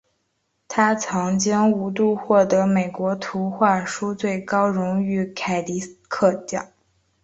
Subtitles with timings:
[0.67, 6.71] 他曾经五度获得美国图画书最高荣誉凯迪克奖。